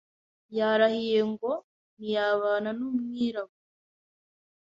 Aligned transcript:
Yarahiye 0.57 1.19
ngo 1.31 1.51
ntiyabana 1.97 2.69
numwirabura. 2.77 3.53